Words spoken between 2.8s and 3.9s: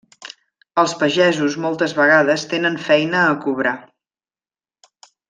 feina a cobrar.